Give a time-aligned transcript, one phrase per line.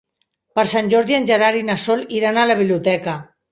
[0.59, 3.19] Per Sant Jordi en Gerard i na Sol iran a la biblioteca.